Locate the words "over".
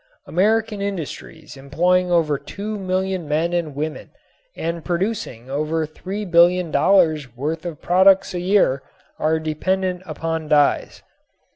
2.11-2.39, 5.47-5.85